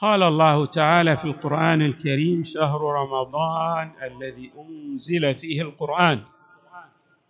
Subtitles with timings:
[0.00, 6.22] قال الله تعالى في القرآن الكريم شهر رمضان الذي أنزل فيه القرآن.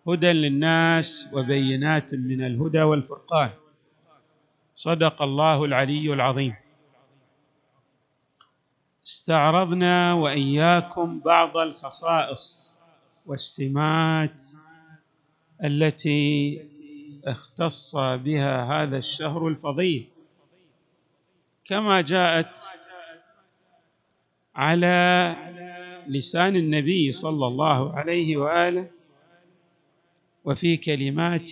[0.08, 3.50] هدى للناس وبينات من الهدى والفرقان.
[4.74, 6.54] صدق الله العلي العظيم.
[9.06, 12.76] استعرضنا وإياكم بعض الخصائص
[13.26, 14.44] والسمات
[15.64, 16.60] التي
[17.24, 20.08] اختص بها هذا الشهر الفضيل.
[21.68, 22.58] كما جاءت
[24.54, 25.36] على
[26.06, 28.90] لسان النبي صلى الله عليه وآله
[30.44, 31.50] وفي كلمات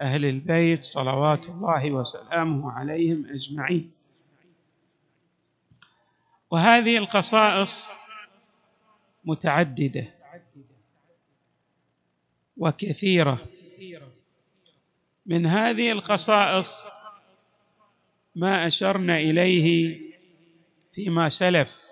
[0.00, 3.90] أهل البيت صلوات الله وسلامه عليهم أجمعين.
[6.50, 7.90] وهذه الخصائص
[9.24, 10.14] متعددة
[12.56, 13.38] وكثيرة.
[15.26, 16.88] من هذه الخصائص
[18.36, 20.00] ما أشرنا إليه
[20.92, 21.86] فيما سلف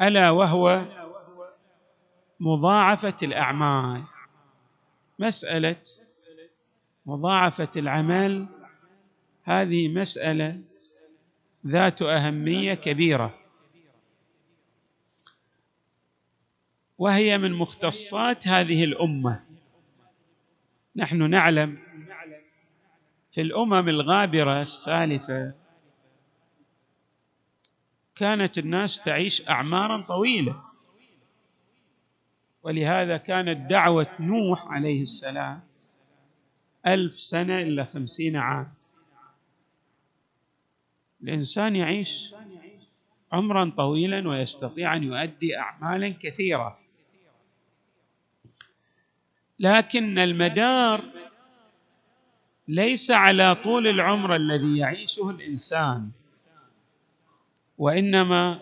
[0.00, 0.84] ألا وهو
[2.40, 4.02] مضاعفة الأعمال
[5.18, 5.82] مسألة
[7.06, 8.46] مضاعفة العمل
[9.42, 10.60] هذه مسألة
[11.66, 13.38] ذات أهمية كبيرة.
[16.98, 19.44] وهي من مختصات هذه الأمة.
[20.96, 21.78] نحن نعلم
[23.36, 25.54] في الأمم الغابرة السالفة
[28.14, 30.62] كانت الناس تعيش اعمارا طويلة.
[32.62, 35.60] ولهذا كانت دعوة نوح عليه السلام
[36.86, 38.72] ألف سنة الا خمسين عام.
[41.22, 42.34] الإنسان يعيش
[43.32, 46.78] عمرا طويلا ويستطيع أن يؤدي اعمالا كثيرة.
[49.58, 51.15] لكن المدار
[52.68, 56.10] ليس على طول العمر الذي يعيشه الإنسان
[57.78, 58.60] وإنما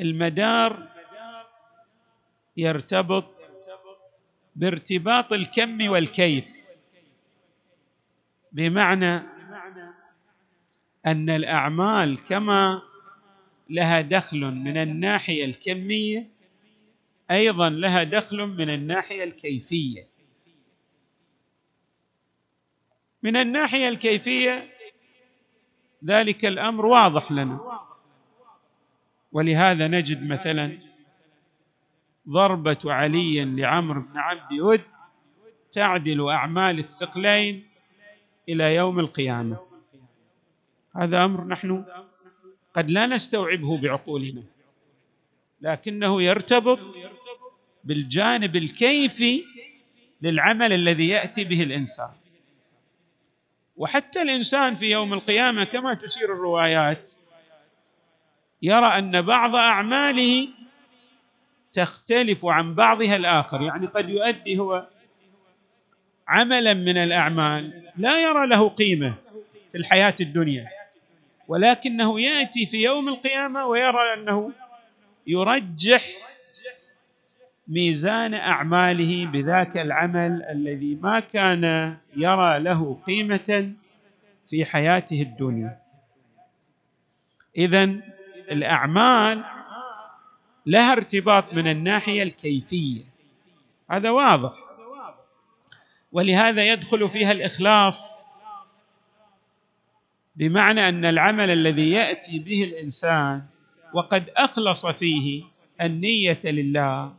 [0.00, 0.88] المدار
[2.56, 3.24] يرتبط
[4.56, 6.48] بارتباط الكم والكيف
[8.52, 9.16] بمعنى
[11.06, 12.82] أن الأعمال كما
[13.70, 16.26] لها دخل من الناحية الكمية
[17.30, 20.06] أيضا لها دخل من الناحية الكيفية.
[23.22, 24.68] من الناحية الكيفية
[26.04, 27.60] ذلك الأمر واضح لنا.
[29.32, 30.78] ولهذا نجد مثلا
[32.28, 34.80] ضربة علي لعمرو بن عبد ود
[35.72, 37.66] تعدل أعمال الثقلين
[38.48, 39.56] إلى يوم القيامة.
[40.96, 41.84] هذا أمر نحن
[42.74, 44.42] قد لا نستوعبه بعقولنا
[45.60, 46.78] لكنه يرتبط
[47.84, 49.44] بالجانب الكيفي
[50.22, 52.10] للعمل الذي يأتي به الإنسان.
[53.78, 57.10] وحتى الإنسان في يوم القيامة كما تشير الروايات
[58.62, 60.48] يرى أن بعض أعماله
[61.72, 63.62] تختلف عن بعضها الآخر.
[63.62, 64.86] يعني قد يؤدي هو
[66.28, 69.14] عملا من الأعمال لا يرى له قيمة
[69.72, 70.68] في الحياة الدنيا
[71.48, 74.52] ولكنه يأتي في يوم القيامة ويرى أنه
[75.26, 76.02] يرجح
[77.68, 83.72] ميزان أعماله بذاك العمل الذي ما كان يرى له قيمة
[84.46, 85.78] في حياته الدنيا.
[87.56, 87.84] اذا
[88.50, 89.44] الأعمال
[90.66, 93.04] لها ارتباط من الناحية الكيفية.
[93.90, 94.52] هذا واضح.
[96.12, 98.18] ولهذا يدخل فيها الإخلاص
[100.36, 103.42] بمعنى أن العمل الذي يأتي به الإنسان
[103.94, 105.44] وقد أخلص فيه
[105.80, 107.12] النية لله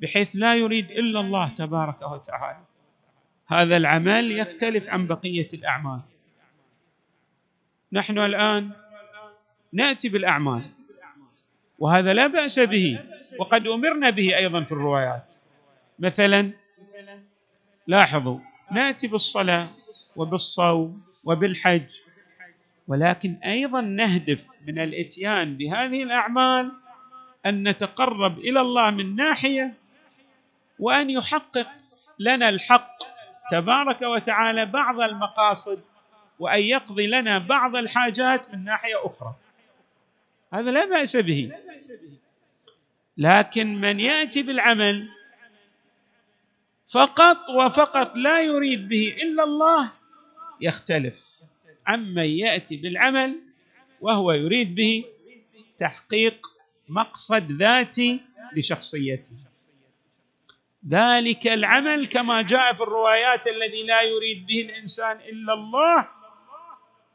[0.00, 2.64] بحيث لا يريد إلا الله تبارك وتعالى.
[3.46, 6.00] هذا العمل يختلف عن بقية الأعمال.
[7.92, 8.70] نحن الآن
[9.72, 10.62] نأتي بالأعمال
[11.78, 13.00] وهذا لا بأس به
[13.38, 15.34] وقد أمرنا به أيضا في الروايات.
[15.98, 16.50] مثلا
[17.86, 18.38] لاحظوا
[18.72, 19.68] نأتي بالصلاة
[20.16, 21.88] وبالصوم وبالحج
[22.88, 26.72] ولكن أيضا نهدف من الإتيان بهذه الأعمال
[27.46, 29.74] أن نتقرب إلى الله من ناحية
[30.78, 31.68] وأن يحقق
[32.18, 32.98] لنا الحق
[33.50, 35.80] تبارك وتعالى بعض المقاصد
[36.38, 39.34] وأن يقضي لنا بعض الحاجات من ناحية أخرى.
[40.52, 41.52] هذا لا بأس به.
[43.16, 45.08] لكن من يأتي بالعمل
[46.88, 49.92] فقط وفقط لا يريد به إلا الله
[50.60, 51.42] يختلف.
[51.86, 53.40] عمن يأتي بالعمل
[54.00, 55.04] وهو يريد به
[55.78, 56.46] تحقيق
[56.88, 58.20] مقصد ذاتي
[58.52, 59.47] لشخصيته.
[60.88, 66.08] ذلك العمل كما جاء في الروايات الذي لا يريد به الإنسان إلا الله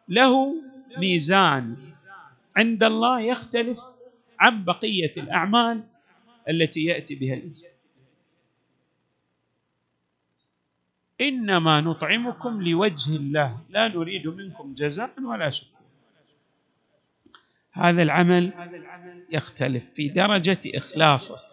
[0.10, 0.56] له
[0.98, 1.78] ميزان.
[2.56, 3.80] عند الله يختلف
[4.40, 5.84] عن بقية الأعمال
[6.50, 7.70] التي يأتي بها الإنسان.
[11.22, 15.68] إنما نطعمكم لوجه الله لا نريد منكم جزاء ولا شكر.
[17.72, 18.54] هذا العمل
[19.30, 21.53] يختلف في درجة إخلاصه.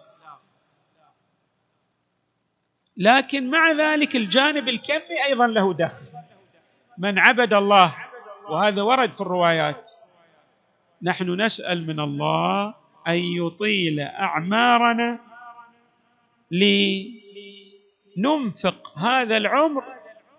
[3.00, 6.06] لكن مع ذلك الجانب الكمي أيضا له دخل.
[6.98, 7.94] من عبد الله
[8.48, 9.90] وهذا ورد في الروايات
[11.02, 12.74] نحن نسأل من الله
[13.08, 15.18] أن يطيل أعمارنا
[18.16, 19.84] لننفق هذا العمر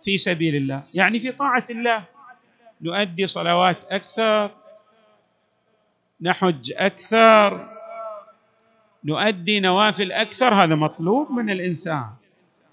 [0.06, 0.84] في سبيل الله.
[0.94, 2.04] يعني في طاعة الله.
[2.82, 4.52] نؤدي صلوات أكثر
[6.22, 7.70] نحج أكثر
[9.04, 10.54] نؤدي نوافل أكثر.
[10.54, 12.21] هذا مطلوب من الإنسان.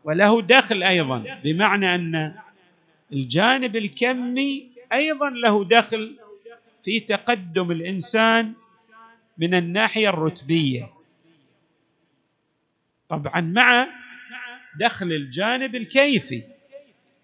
[0.09, 2.35] وله دخل أيضا بمعنى أن
[3.13, 6.19] الجانب الكمي أيضا له دخل
[6.85, 8.53] في تقدم الإنسان
[9.39, 10.91] من الناحية الرتبية.
[13.09, 13.89] طبعا مع
[14.81, 16.43] دخل الجانب الكيفي.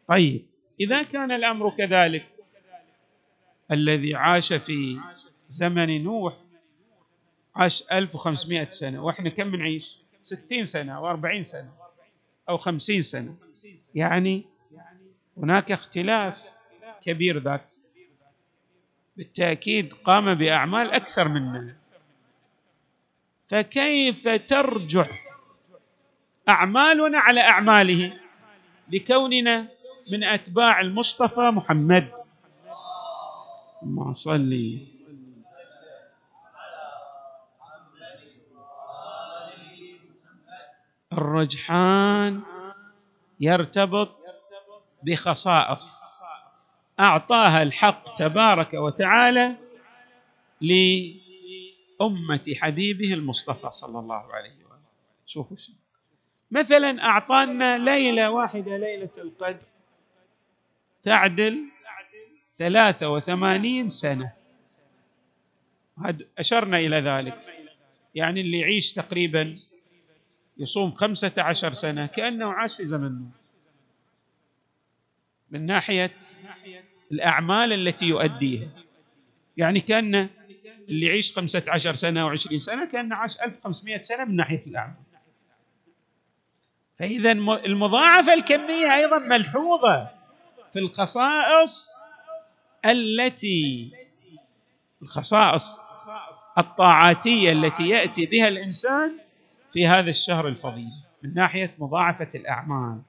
[0.09, 0.45] طيب
[0.81, 2.27] إذا كان الأمر كذلك
[3.71, 5.01] الذي عاش في
[5.51, 6.35] زمن نوح
[7.57, 11.84] عاش 1500 سنة وإحنا كم نعيش 60 سنة أو 40 سنة.
[12.49, 13.35] أو 50 سنة.
[13.95, 14.45] يعني
[15.37, 16.43] هناك اختلاف
[17.03, 17.69] كبير ذاك.
[19.17, 21.77] بالتأكيد قام بأعمال أكثر منا.
[23.49, 25.09] فكيف ترجح
[26.49, 28.21] أعمالنا على أعماله
[28.93, 29.69] لكوننا
[30.11, 32.13] من أتباع المصطفى محمد؟
[33.83, 34.87] ما صلي
[41.19, 42.43] الرجحان
[43.41, 44.17] يرتبط
[45.03, 46.15] بخصائص.
[47.01, 49.57] أعطاها الحق تبارك وتعالى
[50.61, 54.65] لأمة حبيبه المصطفى صلى الله عليه وسلم.
[55.27, 55.73] شوفوا شو.
[56.51, 59.67] مثلا أعطانا ليلة واحدة ليلة القدر
[61.03, 61.65] تعدل
[62.59, 64.33] ثلاثة وثمانين سنة.
[66.39, 67.39] أشرنا إلى ذلك.
[68.15, 69.57] يعني اللي يعيش تقريبا
[70.59, 73.31] يصوم خمسة عشر سنة كأنه عاش في زمن نوح.
[75.51, 76.13] من ناحية
[77.13, 78.69] الأعمال التي يؤديها.
[79.57, 80.29] يعني كأن
[80.89, 84.95] اللي يعيش خمسة عشر سنة وعشرين سنة كأنه عاش ألف خمسمائة سنة من ناحية الأعمال.
[86.99, 87.33] فإذا
[87.67, 90.11] المضاعفة الكمية أيضا ملحوظة
[90.73, 91.91] في الخصائص
[92.85, 93.93] التي
[95.03, 95.79] الخصائص
[96.59, 99.19] الطاعاتية التي يأتي بها الإنسان
[99.75, 100.93] في هذا الشهر الفضيل
[101.23, 103.01] من ناحية مضاعفة الأعمال.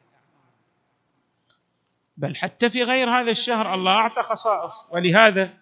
[2.17, 4.73] بل حتى في غير هذا الشهر الله أعطى خصائص.
[4.91, 5.53] ولهذا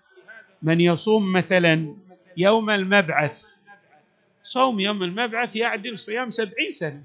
[0.61, 1.95] من يصوم مثلا
[2.37, 3.45] يوم المبعث
[4.43, 7.03] صوم يوم المبعث يعدل صيام سبعين سنة.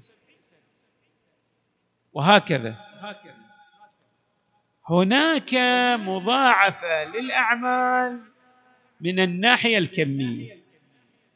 [2.13, 2.75] وهكذا.
[4.85, 5.53] هناك
[5.99, 8.19] مضاعفة للأعمال
[9.01, 10.59] من الناحية الكمية.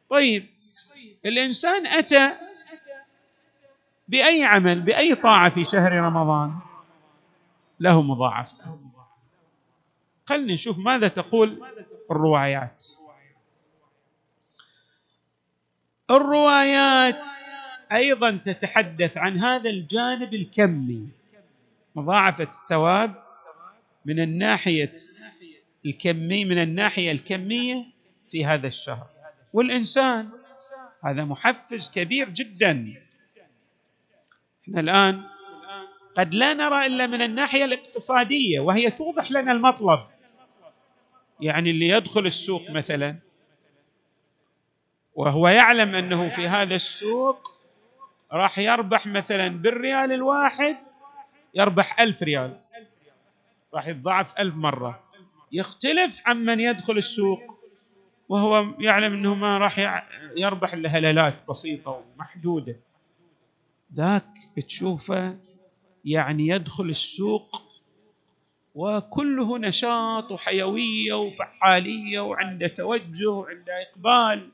[0.10, 0.46] طيب
[1.26, 2.30] الإنسان أتى
[4.08, 6.60] بأي عمل بأي طاعة في شهر رمضان؟
[7.80, 8.78] له مضاعفه
[10.26, 11.64] خلينا نشوف ماذا تقول
[12.12, 12.86] الروايات.
[16.12, 17.22] الروايات
[17.92, 21.10] أيضا تتحدث عن هذا الجانب الكمي.
[21.96, 23.24] مضاعفة الثواب
[24.06, 24.94] من الناحية
[25.86, 27.86] الكمي من الناحية الكمية
[28.32, 29.08] في هذا الشهر.
[29.54, 30.30] والإنسان
[31.06, 32.94] هذا محفز كبير جدا.
[34.64, 35.24] إحنا الآن
[36.18, 40.00] قد لا نرى إلا من الناحية الاقتصادية وهي توضح لنا المطلب.
[41.40, 43.16] يعني اللي يدخل السوق مثلا
[45.16, 47.52] وهو يعلم أنه في هذا السوق
[48.32, 50.78] راح يربح مثلا بالريال الواحد
[51.56, 52.60] يربح ألف ريال
[53.74, 55.04] راح يتضاعف ألف مرة.
[55.52, 57.40] يختلف عن من يدخل السوق
[58.30, 60.04] وهو يعلم أنه ما راح
[60.38, 62.76] يربح إلا هلالات بسيطة ومحدودة.
[63.96, 64.28] ذاك
[64.68, 65.38] تشوفه
[66.06, 67.62] يعني يدخل السوق
[68.76, 74.50] وكله نشاط وحيوية وفعالية وعنده توجه وعنده إقبال.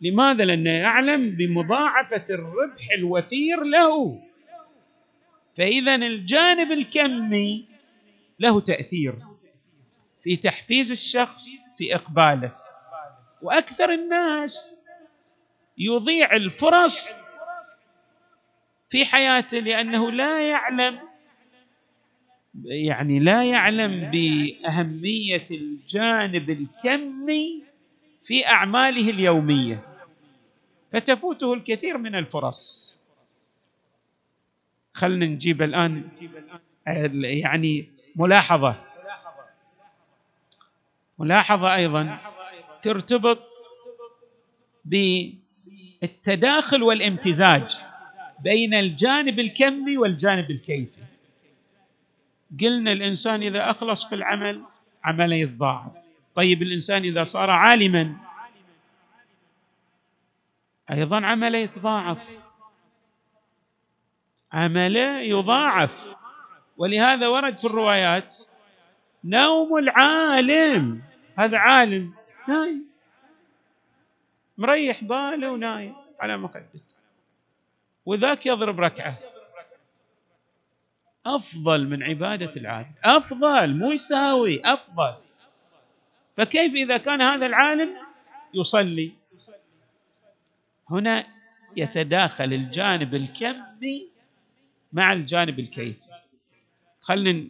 [0.00, 4.22] لماذا؟ لأنه يعلم بمضاعفة الربح الوفير له.
[5.56, 7.68] فإذا الجانب الكمي
[8.38, 9.18] له تأثير
[10.22, 11.44] في تحفيز الشخص
[11.78, 12.56] في إقباله.
[13.42, 14.84] وأكثر الناس
[15.78, 17.25] يضيع الفرص
[18.90, 20.98] في حياته لأنه لا يعلم
[22.64, 27.62] يعني لا يعلم بأهمية الجانب الكمي
[28.24, 29.82] في أعماله اليومية
[30.92, 32.94] فتفوته الكثير من الفرص.
[34.94, 36.08] خلنا نجيب الآن
[37.42, 38.84] يعني ملاحظة.
[41.18, 42.18] ملاحظة أيضا
[42.82, 43.38] ترتبط
[46.02, 47.78] بالتداخل والامتزاج.
[48.40, 51.02] بين الجانب الكمي والجانب الكيفي.
[52.60, 54.62] قلنا الإنسان إذا أخلص في العمل
[55.04, 55.92] عمله يتضاعف.
[56.34, 58.16] طيب الإنسان إذا صار عالما
[60.90, 62.38] أيضا عمله يتضاعف.
[64.52, 66.04] عمله يضاعف.
[66.76, 68.38] ولهذا ورد في الروايات
[69.24, 71.02] نوم العالم.
[71.38, 72.14] هذا عالم
[72.48, 72.86] نايم.
[74.58, 76.95] مريح باله ونايم على مخدته
[78.06, 79.18] وذاك يضرب ركعة.
[81.26, 82.92] أفضل من عبادة العالم.
[83.04, 85.14] أفضل مو يساوي أفضل.
[86.34, 87.96] فكيف إذا كان هذا العالم
[88.54, 89.12] يصلي؟
[90.90, 91.26] هنا
[91.76, 94.08] يتداخل الجانب الكمي
[94.92, 96.00] مع الجانب الكيفي
[97.00, 97.48] خلينا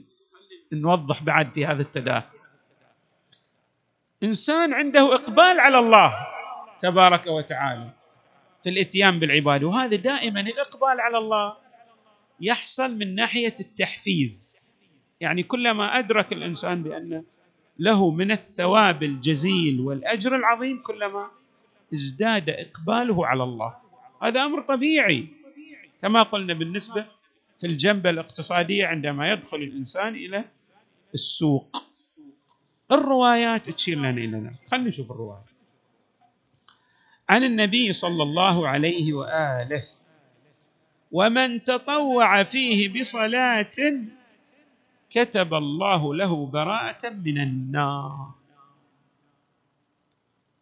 [0.73, 2.39] نوضح بعد في هذا التداخل.
[4.23, 6.27] إنسان عنده إقبال على الله
[6.79, 7.91] تبارك وتعالى.
[8.67, 9.67] في الإتيان بالعبادة.
[9.67, 11.57] وهذا دائما الإقبال على الله
[12.41, 14.59] يحصل من ناحية التحفيز.
[15.21, 17.25] يعني كلما أدرك الإنسان بأن
[17.79, 21.31] له من الثواب الجزيل والأجر العظيم كلما
[21.95, 23.75] ازداد إقباله على الله.
[24.23, 25.27] هذا أمر طبيعي.
[26.03, 27.07] كما قلنا بالنسبة
[27.61, 30.45] في الجنبة الاقتصادية عندما يدخل الإنسان إلى
[31.15, 31.77] السوق.
[32.93, 34.71] الروايات تشير لنا إلى ذلك.
[34.71, 35.56] خلينا نشوف الروايات
[37.29, 39.85] عن النبي صلى الله عليه وآله.
[41.13, 43.73] ومن تطوع فيه بصلاة
[45.11, 48.31] كتب الله له براءة من النار.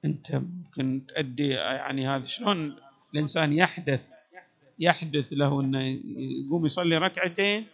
[0.04, 2.76] أنت ممكن تؤدي يعني هذا شلون
[3.14, 4.06] الإنسان يحدث؟
[4.78, 5.98] يحدث له إنه
[6.46, 7.66] يقوم يصلي ركعتين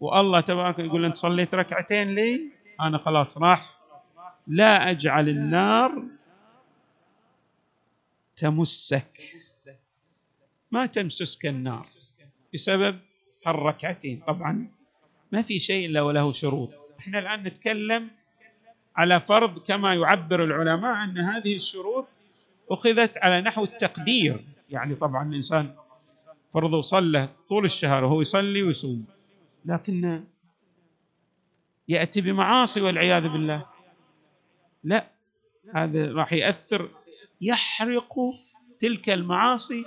[0.00, 2.40] والله تبارك يقول أنت صليت ركعتين لي؟
[2.80, 3.70] أنا خلاص راح.
[4.46, 6.02] لا أجعل النار
[8.42, 9.20] تمسك.
[10.70, 11.86] ما تمسسك النار
[12.54, 12.98] بسبب
[13.46, 14.68] هالركعتين طبعا
[15.32, 16.70] ما في شيء إلا وله شروط.
[16.98, 18.10] إحنا الآن نتكلم
[18.96, 22.08] على فرض كما يعبر العلماء أن هذه الشروط
[22.70, 24.44] أخذت على نحو التقدير.
[24.70, 25.74] يعني طبعا الإنسان
[26.54, 29.06] فرضه صلى طول الشهر وهو يصلي ويصوم
[29.64, 30.24] لكن
[31.88, 33.66] يأتي بمعاصي والعياذ بالله.
[34.84, 35.06] لا
[35.74, 36.88] هذا راح يأثر
[37.42, 38.14] يحرق
[38.78, 39.84] تلك المعاصي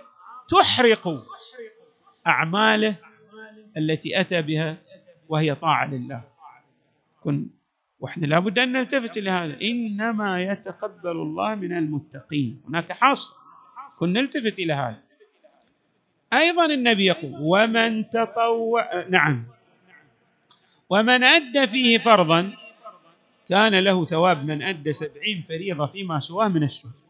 [0.50, 1.26] تحرق
[2.28, 2.96] أعماله
[3.78, 4.78] التي أتى بها
[5.30, 6.22] وهي طاعة لله.
[7.24, 7.48] كن
[8.00, 9.62] وإحنا لابد أن نلتفت إلى هذا.
[9.62, 12.62] إنما يتقبل الله من المتقين.
[12.68, 13.36] هناك حصر
[14.00, 15.02] كن نلتفت إلى هذا.
[16.34, 19.44] أيضا النبي يقول ومن تطوع نعم.
[20.90, 22.54] ومن أدى فيه فرضا
[23.50, 27.05] كان له ثواب من أدى سبعين فريضة فيما سواه من الشهر.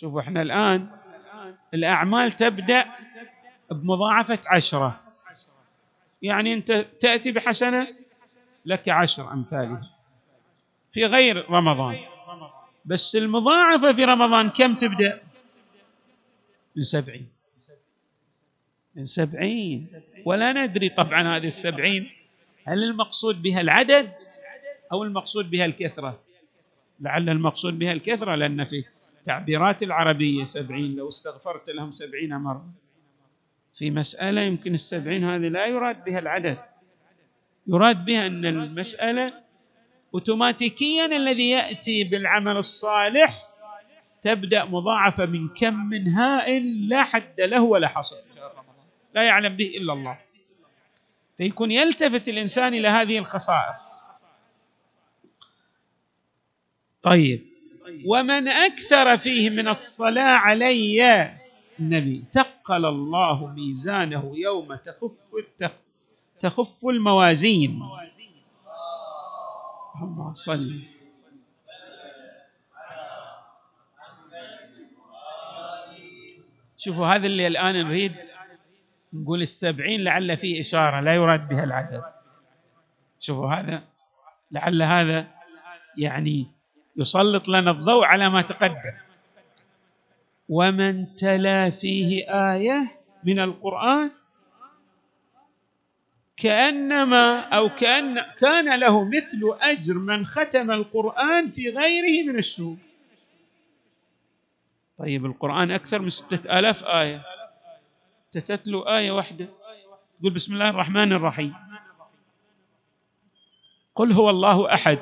[0.00, 0.88] شوفوا إحنا الآن
[1.74, 2.84] الأعمال تبدأ
[3.70, 5.00] بمضاعفة عشرة.
[6.22, 7.88] يعني أنت تأتي بحسنة
[8.64, 9.82] لك عشر امثالها
[10.92, 11.98] في غير رمضان.
[12.84, 15.20] بس المضاعفة في رمضان كم تبدأ؟
[16.76, 17.28] من سبعين.
[18.94, 20.02] من سبعين.
[20.24, 22.10] ولا ندري طبعا هذه السبعين.
[22.64, 24.12] هل المقصود بها العدد
[24.92, 26.20] أو المقصود بها الكثرة؟
[27.00, 28.84] لعل المقصود بها الكثرة لأن في
[29.28, 32.66] تعبيرات العربية سبعين لو استغفرت لهم سبعين مرة.
[33.74, 36.58] في مسألة يمكن السبعين هذه لا يراد بها العدد.
[37.66, 39.34] يراد بها أن المسألة
[40.14, 43.30] أوتوماتيكيا الذي يأتي بالعمل الصالح
[44.22, 48.16] تبدأ مضاعفة من كم من هائل لا حد له ولا حصر.
[49.14, 50.18] لا يعلم به إلا الله.
[51.36, 53.80] فيكون يلتفت الإنسان إلى هذه الخصائص.
[57.02, 57.57] طيب.
[58.06, 61.30] ومن أكثر فيه من الصلاة علي.
[61.80, 65.12] النبي ثقل الله ميزانه يوم تخف
[66.40, 67.82] تخف الموازين.
[69.94, 70.82] اللهم صل.
[76.76, 78.14] شوفوا هذا اللي الآن نريد
[79.12, 82.02] نقول السبعين لعل فيه إشارة لا يراد بها العدد.
[83.18, 83.82] شوفوا هذا
[84.50, 85.26] لعل هذا
[85.96, 86.46] يعني
[86.98, 88.92] يسلط لنا الضوء على ما تقدم.
[90.48, 94.10] ومن تلا فيه آية من القرآن
[96.36, 102.76] كأنما أو كأن كان له مثل أجر من ختم القرآن في غيره من الشهور
[104.98, 107.22] طيب القرآن أكثر من ستة آلاف آية.
[108.32, 109.48] تتتلو آية واحدة.
[110.20, 111.54] تقول بسم الله الرحمن الرحيم.
[113.94, 114.98] قل هو الله أحد.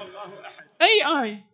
[0.83, 1.46] أي آية؟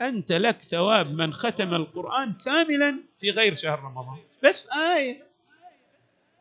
[0.00, 4.16] أنت لك ثواب من ختم القرآن كاملا في غير شهر رمضان.
[4.44, 5.24] بس آية.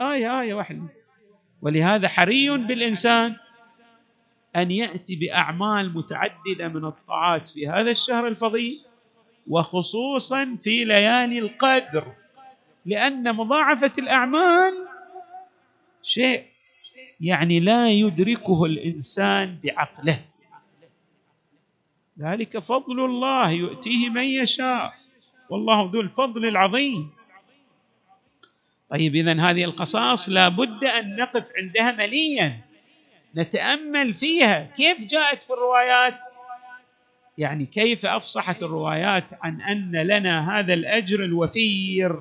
[0.02, 0.82] آية آية واحدة.
[1.62, 3.36] ولهذا حري بالإنسان
[4.56, 8.82] أن يأتي بأعمال متعددة من الطاعات في هذا الشهر الفضيل
[9.48, 12.14] وخصوصا في ليالي القدر
[12.86, 14.88] لأن مضاعفة الأعمال
[16.04, 16.44] شيء
[17.22, 20.20] يعني لا يدركه الإنسان بعقله.
[22.20, 24.94] ذلك فضل الله يؤتيه من يشاء.
[25.50, 27.10] والله ذو الفضل العظيم.
[28.90, 32.62] طيب اذا هذه القصاص لا بد أن نقف عندها مليا
[33.36, 34.72] نتأمل فيها.
[34.78, 36.20] كيف جاءت في الروايات؟
[37.38, 42.20] يعني كيف أفصحت الروايات عن أن لنا هذا الأجر الوفير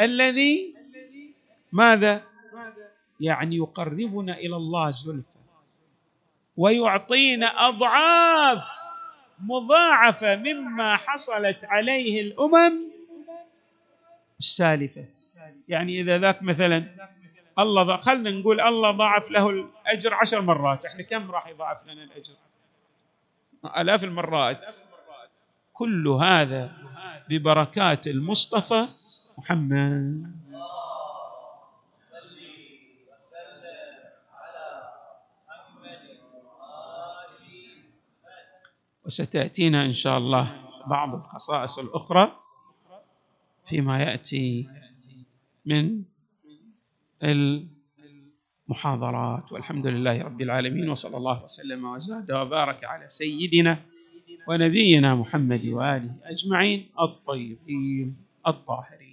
[0.00, 0.74] الذي
[1.72, 2.22] ماذا؟
[3.20, 5.38] يعني يقربنا إلى الله زلفى
[6.56, 8.83] ويعطينا أضعاف
[9.38, 12.90] مضاعفة مما حصلت عليه الأمم
[14.38, 15.04] السالفة.
[15.68, 16.84] يعني إذا ذاك مثلا
[17.58, 20.84] الله خلنا نقول الله ضاعف له الأجر عشر مرات.
[20.84, 22.34] إحنا كم راح يضاعف لنا الأجر؟
[23.76, 24.74] آلاف المرات.
[25.72, 26.72] كل هذا
[27.28, 28.86] ببركات المصطفى
[29.38, 30.43] محمد.
[39.20, 42.32] وستاتينا إن شاء الله بعض الخصائص الأخرى
[43.66, 44.68] فيما يأتي
[45.66, 46.02] من
[47.22, 49.52] المحاضرات.
[49.52, 53.80] والحمد لله رب العالمين وصلى الله وسلم وزاد وبارك على سيدنا
[54.48, 59.03] ونبينا محمد وآله أجمعين الطيبين الطاهرين.